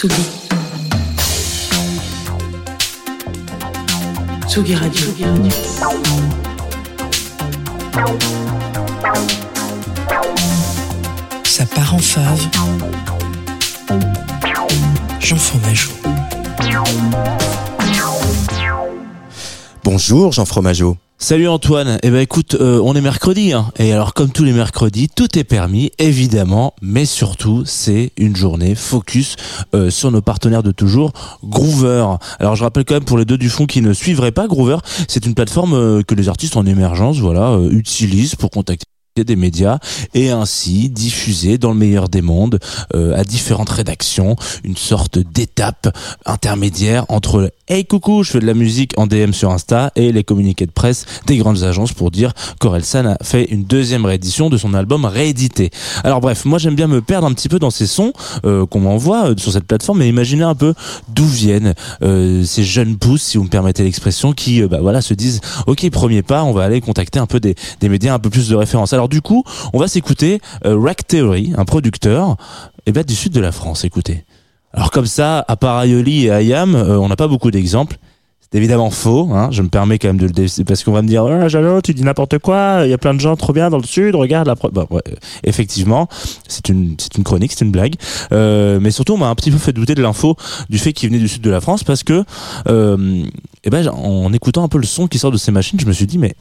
Tsugi. 0.00 0.14
Tsugi 4.48 4.74
Radio. 4.74 5.06
Ça 11.44 11.66
part 11.66 11.94
en 11.94 11.98
fave. 11.98 12.48
Jean 15.20 15.36
Fromageau. 15.36 15.90
Bonjour 19.84 20.32
Jean 20.32 20.46
Fromageau. 20.46 20.96
Salut 21.22 21.48
Antoine, 21.48 21.98
eh 22.02 22.10
ben 22.10 22.20
écoute, 22.20 22.56
euh, 22.58 22.80
on 22.82 22.94
est 22.94 23.00
mercredi, 23.02 23.52
hein. 23.52 23.70
et 23.78 23.92
alors 23.92 24.14
comme 24.14 24.30
tous 24.30 24.42
les 24.42 24.54
mercredis, 24.54 25.10
tout 25.14 25.38
est 25.38 25.44
permis, 25.44 25.92
évidemment, 25.98 26.72
mais 26.80 27.04
surtout 27.04 27.64
c'est 27.66 28.12
une 28.16 28.34
journée 28.34 28.74
focus 28.74 29.36
euh, 29.74 29.90
sur 29.90 30.10
nos 30.10 30.22
partenaires 30.22 30.62
de 30.62 30.72
toujours, 30.72 31.12
Groover. 31.44 32.06
Alors 32.38 32.56
je 32.56 32.64
rappelle 32.64 32.86
quand 32.86 32.94
même 32.94 33.04
pour 33.04 33.18
les 33.18 33.26
deux 33.26 33.36
du 33.36 33.50
fond 33.50 33.66
qui 33.66 33.82
ne 33.82 33.92
suivraient 33.92 34.32
pas 34.32 34.46
Groover, 34.46 34.78
c'est 35.08 35.26
une 35.26 35.34
plateforme 35.34 35.74
euh, 35.74 36.02
que 36.02 36.14
les 36.14 36.30
artistes 36.30 36.56
en 36.56 36.64
émergence, 36.64 37.18
voilà, 37.18 37.58
utilisent 37.70 38.34
pour 38.34 38.50
contacter 38.50 38.86
des 39.18 39.36
médias 39.36 39.78
et 40.14 40.30
ainsi 40.30 40.88
diffuser 40.88 41.58
dans 41.58 41.72
le 41.72 41.76
meilleur 41.76 42.08
des 42.08 42.22
mondes 42.22 42.58
à 42.94 43.24
différentes 43.24 43.68
rédactions 43.68 44.36
une 44.64 44.76
sorte 44.76 45.18
d'étape 45.18 45.94
intermédiaire 46.24 47.04
entre 47.08 47.52
Hey 47.72 47.84
coucou, 47.84 48.24
je 48.24 48.32
fais 48.32 48.40
de 48.40 48.46
la 48.46 48.54
musique 48.54 48.94
en 48.96 49.06
DM 49.06 49.30
sur 49.30 49.52
Insta 49.52 49.92
et 49.94 50.10
les 50.10 50.24
communiqués 50.24 50.66
de 50.66 50.72
presse 50.72 51.06
des 51.26 51.36
grandes 51.36 51.62
agences 51.62 51.92
pour 51.92 52.10
dire 52.10 52.32
qu'Orelsan 52.58 53.06
a 53.06 53.16
fait 53.22 53.44
une 53.44 53.62
deuxième 53.62 54.04
réédition 54.04 54.50
de 54.50 54.56
son 54.56 54.74
album 54.74 55.04
réédité. 55.04 55.70
Alors 56.02 56.20
bref, 56.20 56.44
moi 56.46 56.58
j'aime 56.58 56.74
bien 56.74 56.88
me 56.88 57.00
perdre 57.00 57.28
un 57.28 57.32
petit 57.32 57.48
peu 57.48 57.60
dans 57.60 57.70
ces 57.70 57.86
sons 57.86 58.12
euh, 58.44 58.66
qu'on 58.66 58.80
m'envoie 58.80 59.26
euh, 59.26 59.34
sur 59.36 59.52
cette 59.52 59.68
plateforme 59.68 60.02
et 60.02 60.08
imaginer 60.08 60.42
un 60.42 60.56
peu 60.56 60.74
d'où 61.10 61.24
viennent 61.24 61.74
euh, 62.02 62.42
ces 62.42 62.64
jeunes 62.64 62.96
pousses, 62.96 63.22
si 63.22 63.38
vous 63.38 63.44
me 63.44 63.48
permettez 63.48 63.84
l'expression, 63.84 64.32
qui 64.32 64.62
bah 64.62 64.80
voilà 64.82 65.00
se 65.00 65.14
disent 65.14 65.40
ok 65.68 65.88
premier 65.90 66.22
pas, 66.22 66.42
on 66.42 66.52
va 66.52 66.64
aller 66.64 66.80
contacter 66.80 67.20
un 67.20 67.26
peu 67.26 67.38
des, 67.38 67.54
médias 67.82 68.14
un 68.14 68.18
peu 68.18 68.30
plus 68.30 68.48
de 68.48 68.56
référence. 68.56 68.94
Alors 68.94 69.08
du 69.08 69.22
coup, 69.22 69.44
on 69.72 69.78
va 69.78 69.86
s'écouter 69.86 70.40
Rack 70.64 71.06
Theory, 71.06 71.52
un 71.56 71.64
producteur 71.64 72.30
et 72.30 72.82
eh 72.86 72.92
ben, 72.92 73.04
du 73.04 73.14
sud 73.14 73.32
de 73.32 73.40
la 73.40 73.52
France. 73.52 73.84
Écoutez. 73.84 74.24
Alors 74.72 74.90
comme 74.90 75.06
ça, 75.06 75.44
à 75.48 75.56
part 75.56 75.82
Aioli 75.82 76.26
et 76.26 76.30
Ayam, 76.30 76.74
euh, 76.74 76.98
on 76.98 77.08
n'a 77.08 77.16
pas 77.16 77.28
beaucoup 77.28 77.50
d'exemples. 77.50 77.98
C'est 78.40 78.58
évidemment 78.58 78.90
faux, 78.90 79.28
hein, 79.32 79.48
je 79.52 79.62
me 79.62 79.68
permets 79.68 80.00
quand 80.00 80.08
même 80.08 80.18
de 80.18 80.26
le 80.26 80.64
parce 80.64 80.82
qu'on 80.82 80.90
va 80.90 81.02
me 81.02 81.06
dire 81.06 81.22
oh, 81.22 81.48
Jalo, 81.48 81.80
tu 81.82 81.94
dis 81.94 82.02
n'importe 82.02 82.38
quoi, 82.38 82.80
il 82.82 82.90
y 82.90 82.92
a 82.92 82.98
plein 82.98 83.14
de 83.14 83.20
gens 83.20 83.36
trop 83.36 83.52
bien 83.52 83.70
dans 83.70 83.76
le 83.78 83.84
sud, 83.84 84.16
regarde 84.16 84.48
la 84.48 84.56
bon, 84.56 84.88
ouais, 84.90 85.02
effectivement, 85.44 86.08
c'est 86.48 86.68
une 86.68 86.96
c'est 86.98 87.16
une 87.16 87.22
chronique, 87.22 87.52
c'est 87.52 87.64
une 87.64 87.70
blague. 87.70 87.94
Euh, 88.32 88.80
mais 88.80 88.90
surtout 88.90 89.12
on 89.12 89.18
m'a 89.18 89.28
un 89.28 89.36
petit 89.36 89.52
peu 89.52 89.58
fait 89.58 89.72
douter 89.72 89.94
de 89.94 90.02
l'info 90.02 90.34
du 90.68 90.78
fait 90.78 90.92
qu'il 90.92 91.08
venait 91.10 91.20
du 91.20 91.28
sud 91.28 91.42
de 91.42 91.50
la 91.50 91.60
France 91.60 91.84
parce 91.84 92.02
que 92.02 92.24
euh, 92.68 93.22
eh 93.62 93.70
ben 93.70 93.86
en 93.88 94.32
écoutant 94.32 94.64
un 94.64 94.68
peu 94.68 94.78
le 94.78 94.86
son 94.86 95.06
qui 95.06 95.20
sort 95.20 95.30
de 95.30 95.36
ces 95.36 95.52
machines, 95.52 95.78
je 95.78 95.86
me 95.86 95.92
suis 95.92 96.06
dit 96.06 96.18
mais 96.18 96.34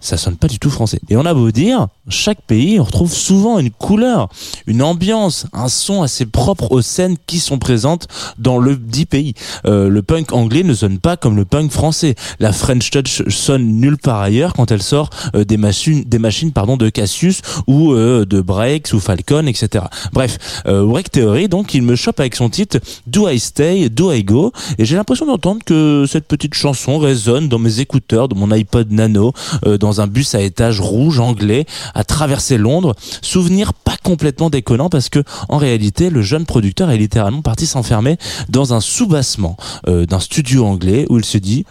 ça 0.00 0.16
sonne 0.16 0.36
pas 0.36 0.48
du 0.48 0.58
tout 0.58 0.70
français. 0.70 1.00
Et 1.08 1.16
on 1.16 1.24
a 1.24 1.34
beau 1.34 1.50
dire, 1.50 1.88
chaque 2.08 2.42
pays, 2.42 2.78
on 2.80 2.84
retrouve 2.84 3.12
souvent 3.12 3.58
une 3.58 3.70
couleur, 3.70 4.28
une 4.66 4.82
ambiance, 4.82 5.46
un 5.52 5.68
son 5.68 6.02
assez 6.02 6.26
propre 6.26 6.72
aux 6.72 6.82
scènes 6.82 7.16
qui 7.26 7.38
sont 7.38 7.58
présentes 7.58 8.08
dans 8.38 8.58
le 8.58 8.76
dit 8.76 9.06
pays. 9.06 9.34
Euh, 9.66 9.88
le 9.88 10.02
punk 10.02 10.32
anglais 10.32 10.62
ne 10.62 10.74
sonne 10.74 10.98
pas 10.98 11.16
comme 11.16 11.36
le 11.36 11.44
punk 11.44 11.70
français. 11.70 12.14
La 12.38 12.52
French 12.52 12.90
Touch 12.90 13.22
sonne 13.28 13.66
nulle 13.80 13.98
part 13.98 14.20
ailleurs 14.20 14.54
quand 14.54 14.70
elle 14.70 14.82
sort 14.82 15.10
euh, 15.34 15.44
des 15.44 15.56
machines, 15.56 16.52
pardon 16.52 16.76
de 16.76 16.88
Cassius 16.88 17.42
ou 17.66 17.92
euh, 17.92 18.24
de 18.24 18.40
Breaks 18.40 18.92
ou 18.92 19.00
Falcon, 19.00 19.46
etc. 19.46 19.84
Bref, 20.12 20.38
euh, 20.66 20.84
Wreck 20.84 21.10
Theory, 21.10 21.48
donc, 21.48 21.74
il 21.74 21.82
me 21.82 21.96
chope 21.96 22.20
avec 22.20 22.34
son 22.34 22.48
titre 22.48 22.78
Do 23.06 23.28
I 23.28 23.38
Stay, 23.38 23.88
Do 23.88 24.12
I 24.12 24.24
Go, 24.24 24.52
et 24.78 24.84
j'ai 24.84 24.96
l'impression 24.96 25.26
d'entendre 25.26 25.62
que 25.64 26.04
cette 26.08 26.26
petite 26.26 26.54
chanson 26.54 26.98
résonne 26.98 27.48
dans 27.48 27.58
mes 27.58 27.80
écouteurs, 27.80 28.28
dans 28.28 28.36
mon 28.36 28.50
iPod 28.50 28.90
Nano, 28.90 29.32
dans 29.80 29.87
dans 29.88 30.02
un 30.02 30.06
bus 30.06 30.34
à 30.34 30.42
étage 30.42 30.80
rouge 30.80 31.18
anglais 31.18 31.64
à 31.94 32.04
traverser 32.04 32.58
Londres. 32.58 32.94
Souvenir 33.22 33.72
pas 33.72 33.96
complètement 34.02 34.50
déconnant 34.50 34.90
parce 34.90 35.08
que 35.08 35.24
en 35.48 35.56
réalité 35.56 36.10
le 36.10 36.20
jeune 36.20 36.44
producteur 36.44 36.90
est 36.90 36.98
littéralement 36.98 37.40
parti 37.40 37.66
s'enfermer 37.66 38.18
dans 38.50 38.74
un 38.74 38.80
soubassement 38.80 39.56
euh, 39.86 40.04
d'un 40.04 40.20
studio 40.20 40.66
anglais 40.66 41.06
où 41.08 41.18
il 41.18 41.24
se 41.24 41.38
dit 41.38 41.64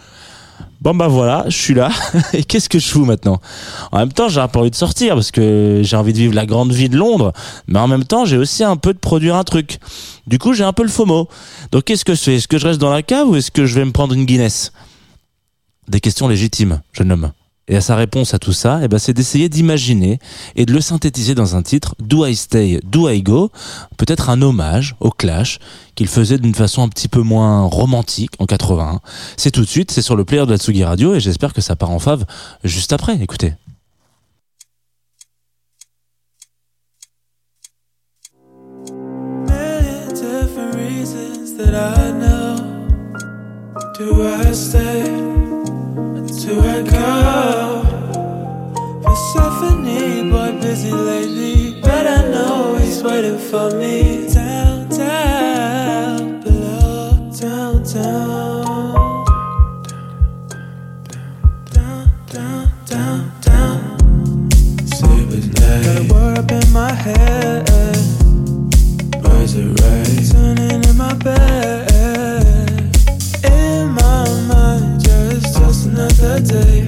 Bon 0.80 0.94
bah 0.94 1.08
voilà, 1.08 1.44
je 1.48 1.56
suis 1.56 1.74
là. 1.74 1.90
Et 2.32 2.44
qu'est-ce 2.44 2.68
que 2.68 2.78
je 2.78 2.88
fous 2.88 3.04
maintenant? 3.04 3.40
En 3.90 3.98
même 3.98 4.12
temps, 4.12 4.28
j'ai 4.28 4.40
un 4.40 4.48
peu 4.48 4.60
envie 4.60 4.70
de 4.70 4.76
sortir 4.76 5.14
parce 5.14 5.30
que 5.30 5.80
j'ai 5.82 5.96
envie 5.96 6.12
de 6.12 6.18
vivre 6.18 6.34
la 6.34 6.46
grande 6.46 6.72
vie 6.72 6.88
de 6.88 6.96
Londres, 6.96 7.32
mais 7.66 7.78
en 7.78 7.88
même 7.88 8.04
temps, 8.04 8.24
j'ai 8.24 8.36
aussi 8.36 8.62
un 8.62 8.76
peu 8.76 8.92
de 8.94 8.98
produire 8.98 9.34
un 9.34 9.44
truc. 9.44 9.78
Du 10.26 10.38
coup, 10.38 10.54
j'ai 10.54 10.64
un 10.64 10.72
peu 10.72 10.84
le 10.84 10.88
FOMO. 10.88 11.28
Donc 11.72 11.84
qu'est-ce 11.84 12.04
que 12.04 12.14
je 12.14 12.20
fais? 12.20 12.36
Est-ce 12.36 12.48
que 12.48 12.58
je 12.58 12.66
reste 12.66 12.80
dans 12.80 12.90
la 12.90 13.02
cave 13.02 13.28
ou 13.28 13.36
est-ce 13.36 13.50
que 13.50 13.66
je 13.66 13.74
vais 13.74 13.84
me 13.84 13.92
prendre 13.92 14.14
une 14.14 14.24
Guinness? 14.24 14.72
Des 15.88 16.00
questions 16.00 16.28
légitimes, 16.28 16.80
jeune 16.92 17.10
homme. 17.10 17.32
Et 17.68 17.76
à 17.76 17.80
sa 17.80 17.96
réponse 17.96 18.34
à 18.34 18.38
tout 18.38 18.52
ça, 18.52 18.80
eh 18.82 18.88
ben, 18.88 18.98
c'est 18.98 19.12
d'essayer 19.12 19.48
d'imaginer 19.48 20.18
et 20.56 20.66
de 20.66 20.72
le 20.72 20.80
synthétiser 20.80 21.34
dans 21.34 21.56
un 21.56 21.62
titre, 21.62 21.94
Do 22.00 22.26
I 22.26 22.34
Stay, 22.34 22.80
Do 22.84 23.08
I 23.08 23.22
Go, 23.22 23.50
peut-être 23.96 24.30
un 24.30 24.40
hommage 24.42 24.96
au 25.00 25.10
Clash 25.10 25.58
qu'il 25.94 26.08
faisait 26.08 26.38
d'une 26.38 26.54
façon 26.54 26.82
un 26.82 26.88
petit 26.88 27.08
peu 27.08 27.20
moins 27.20 27.62
romantique 27.62 28.32
en 28.38 28.46
81. 28.46 29.00
C'est 29.36 29.50
tout 29.50 29.62
de 29.62 29.66
suite, 29.66 29.90
c'est 29.90 30.02
sur 30.02 30.16
le 30.16 30.24
player 30.24 30.46
de 30.46 30.50
la 30.50 30.58
Tsugi 30.58 30.84
Radio 30.84 31.14
et 31.14 31.20
j'espère 31.20 31.52
que 31.52 31.60
ça 31.60 31.76
part 31.76 31.90
en 31.90 31.98
fave 31.98 32.24
juste 32.64 32.92
après. 32.92 33.18
Écoutez. 33.20 33.54
Persephone, 49.34 50.30
boy, 50.30 50.58
busy 50.58 50.90
lately, 50.90 51.78
but 51.82 52.06
I 52.06 52.30
know 52.30 52.76
he's 52.76 53.02
waiting 53.02 53.36
for 53.36 53.70
me 53.72 54.26
down, 54.32 54.88
down 54.88 56.40
below, 56.40 57.30
down, 57.38 57.82
down. 57.82 59.24
Down, 61.72 62.10
down, 62.30 62.72
down, 62.86 63.32
down. 63.42 64.50
Sleepless 64.86 65.46
night. 65.60 65.84
Got 65.84 65.98
a 65.98 66.14
word 66.14 66.38
up 66.38 66.50
in 66.50 66.72
my 66.72 66.90
head. 66.90 67.66
Birds 69.22 69.58
are 69.58 69.68
right. 69.68 70.30
Turning 70.32 70.84
in 70.84 70.96
my 70.96 71.12
bed. 71.12 72.96
In 73.44 73.90
my 73.92 74.24
mind, 74.48 75.04
just, 75.04 75.58
just 75.58 75.86
another 75.86 76.40
day. 76.40 76.87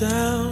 Down. 0.00 0.47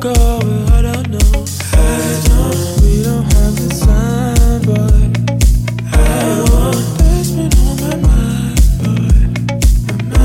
ago, 0.00 0.38
I 0.72 0.80
don't 0.80 1.08
know. 1.10 1.44
I 1.72 2.20
don't. 2.24 2.56
We 2.82 3.02
don't 3.02 3.26
have 3.34 3.54
the 3.60 3.68
time, 3.84 4.62
boy. 4.68 5.00
I 5.92 6.40
want. 6.48 6.84
That's 6.98 7.30
been 7.36 7.52
on 7.66 7.74
my 7.84 7.94
mind, 8.08 8.60
boy, 8.80 9.12
my 10.08 10.24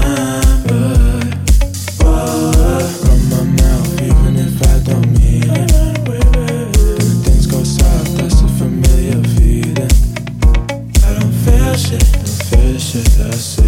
boy. 0.67 1.27
but 1.99 2.25
water 2.55 2.87
from 3.01 3.19
my 3.31 3.43
mouth, 3.59 4.01
even 4.01 4.35
if 4.47 4.55
I 4.63 4.75
don't 4.87 5.07
mean 5.19 5.49
it. 5.49 5.71
Then 6.99 7.15
things 7.25 7.45
go 7.47 7.59
south. 7.63 8.09
That's 8.17 8.39
a 8.41 8.47
familiar 8.59 9.21
feeling. 9.35 9.95
I 11.03 11.19
don't 11.19 11.35
feel 11.43 11.75
shit. 11.75 12.05
Don't 12.13 12.43
feel 12.47 12.77
shit. 12.79 13.07
That's 13.17 13.59
it. 13.59 13.64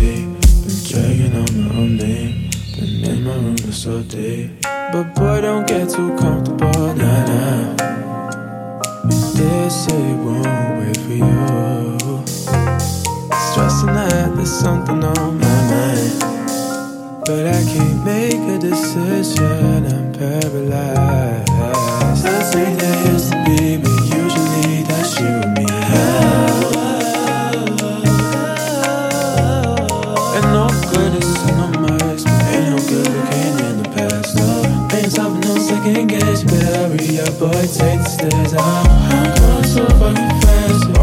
My 3.87 3.93
so 3.93 4.01
deep. 4.03 4.61
But 4.91 5.15
boy, 5.15 5.41
don't 5.41 5.67
get 5.67 5.89
too 5.89 6.15
comfortable, 6.17 6.93
nah 6.95 7.25
nah. 7.25 7.75
This 9.35 9.85
shit 9.85 10.15
won't 10.17 10.79
wait 10.79 10.97
for 10.97 11.13
you. 11.13 12.23
Stressing 13.51 13.93
that 13.93 14.31
there's 14.35 14.51
something 14.51 15.03
on 15.03 15.39
my 15.39 15.57
mind. 15.71 16.19
But 17.25 17.47
I 17.47 17.63
can't 17.71 18.05
make 18.05 18.41
a 18.55 18.57
decision, 18.57 19.85
I'm 19.85 20.13
paralyzed. 20.13 21.49
I 22.25 22.41
say 22.51 22.75
there 22.75 23.36
second 35.59 36.07
guess, 36.07 36.43
better 36.43 36.87
hurry 36.89 37.19
up 37.19 37.41
or 37.41 37.51
take 37.53 37.99
the 37.99 38.03
stairs. 38.03 38.53
I'm, 38.53 38.87
I'm 39.11 39.35
going 39.39 39.63
so 39.63 39.85
fucking 39.99 40.41
fast. 40.41 40.96